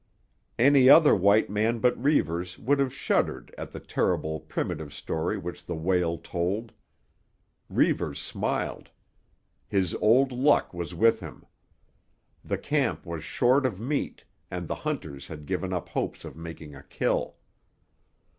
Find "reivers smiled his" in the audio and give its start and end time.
7.69-9.93